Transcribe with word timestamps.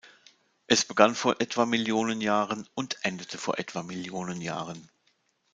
Es 0.65 0.83
begann 0.83 1.13
vor 1.13 1.35
etwa 1.41 1.67
Millionen 1.67 2.21
Jahren 2.21 2.67
und 2.73 2.97
endete 3.05 3.37
vor 3.37 3.59
etwa 3.59 3.83
Millionen 3.83 4.41
Jahren. 4.41 4.89